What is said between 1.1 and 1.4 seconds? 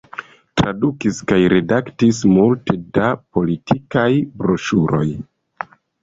kaj